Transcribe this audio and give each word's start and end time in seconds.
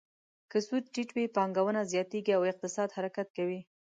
که 0.51 0.57
سود 0.67 0.83
ټیټ 0.93 1.09
وي، 1.15 1.25
پانګونه 1.35 1.81
زیاتیږي 1.91 2.33
او 2.35 2.43
اقتصاد 2.51 2.89
حرکت 2.97 3.27
کوي. 3.37 3.59